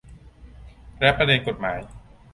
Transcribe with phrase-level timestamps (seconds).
[0.99, 1.79] และประเด็นกฎหมาย